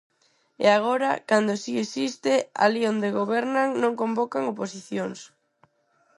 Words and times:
E 0.65 0.67
agora, 0.77 1.11
cando 1.29 1.53
si 1.63 1.73
existe, 1.83 2.33
alí 2.63 2.81
onde 2.93 3.15
gobernan 3.19 3.69
non 3.81 3.97
convocan 4.01 4.43
oposicións. 4.53 5.19